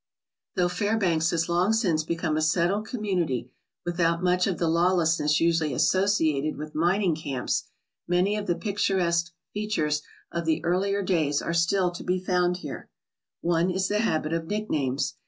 [0.55, 3.51] Though Fairbanks has long since become a settled community
[3.85, 7.65] without much of the lawlessness usually as sociated with mining camps,
[8.07, 10.01] many of the picturesque features
[10.31, 12.89] of the earlier days are still to be found here.
[13.41, 15.13] One 174 AMONG THE OLD TIMERS is the habit of nicknames.